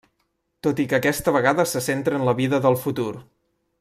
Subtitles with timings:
[0.67, 3.11] Tot i que aquesta vegada, se centra en la vida del futur.